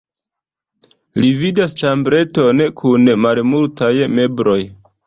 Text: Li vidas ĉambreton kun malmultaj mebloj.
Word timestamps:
Li 1.25 1.29
vidas 1.43 1.77
ĉambreton 1.83 2.67
kun 2.83 3.09
malmultaj 3.29 3.97
mebloj. 4.19 4.61